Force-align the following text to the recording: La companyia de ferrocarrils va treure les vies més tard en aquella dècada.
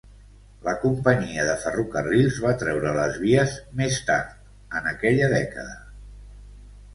La 0.67 0.71
companyia 0.83 1.43
de 1.49 1.57
ferrocarrils 1.63 2.39
va 2.45 2.53
treure 2.63 2.93
les 3.01 3.19
vies 3.27 3.53
més 3.83 3.99
tard 4.09 4.81
en 4.81 4.89
aquella 4.95 5.31
dècada. 5.37 5.79